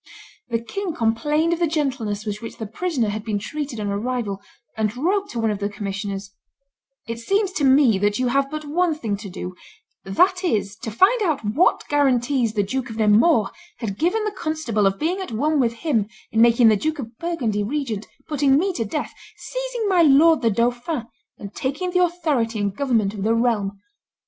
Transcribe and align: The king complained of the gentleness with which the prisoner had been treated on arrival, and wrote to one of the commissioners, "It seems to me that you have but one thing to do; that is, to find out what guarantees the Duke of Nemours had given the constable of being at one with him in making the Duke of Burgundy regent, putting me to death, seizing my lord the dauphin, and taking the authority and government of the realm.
The 0.49 0.57
king 0.57 0.95
complained 0.95 1.53
of 1.53 1.59
the 1.59 1.67
gentleness 1.67 2.25
with 2.25 2.41
which 2.41 2.57
the 2.57 2.65
prisoner 2.65 3.09
had 3.09 3.23
been 3.23 3.37
treated 3.37 3.79
on 3.79 3.89
arrival, 3.89 4.41
and 4.75 4.97
wrote 4.97 5.29
to 5.29 5.39
one 5.39 5.51
of 5.51 5.59
the 5.59 5.69
commissioners, 5.69 6.31
"It 7.07 7.19
seems 7.19 7.51
to 7.51 7.63
me 7.63 7.99
that 7.99 8.17
you 8.17 8.29
have 8.29 8.49
but 8.49 8.65
one 8.65 8.95
thing 8.95 9.15
to 9.17 9.29
do; 9.29 9.53
that 10.03 10.43
is, 10.43 10.75
to 10.77 10.89
find 10.89 11.21
out 11.21 11.45
what 11.45 11.87
guarantees 11.87 12.53
the 12.53 12.63
Duke 12.63 12.89
of 12.89 12.97
Nemours 12.97 13.49
had 13.77 13.99
given 13.99 14.23
the 14.23 14.31
constable 14.31 14.87
of 14.87 14.97
being 14.97 15.19
at 15.21 15.31
one 15.31 15.59
with 15.59 15.73
him 15.73 16.07
in 16.31 16.41
making 16.41 16.69
the 16.69 16.75
Duke 16.77 16.97
of 16.97 17.19
Burgundy 17.19 17.61
regent, 17.63 18.07
putting 18.27 18.57
me 18.57 18.73
to 18.73 18.85
death, 18.85 19.13
seizing 19.37 19.87
my 19.87 20.01
lord 20.01 20.41
the 20.41 20.49
dauphin, 20.49 21.05
and 21.37 21.53
taking 21.53 21.91
the 21.91 22.03
authority 22.03 22.57
and 22.57 22.75
government 22.75 23.13
of 23.13 23.21
the 23.21 23.35
realm. 23.35 23.77